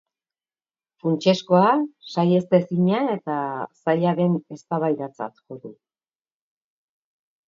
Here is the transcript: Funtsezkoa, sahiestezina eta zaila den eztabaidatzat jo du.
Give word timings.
Funtsezkoa, 1.01 1.73
sahiestezina 2.13 3.01
eta 3.15 3.35
zaila 3.83 4.13
den 4.21 4.39
eztabaidatzat 4.57 5.37
jo 5.45 5.59
du. 5.67 5.73